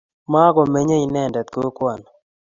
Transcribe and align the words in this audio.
Makomenyei 0.31 1.03
inendet 1.05 1.47
kokwani 1.53 2.09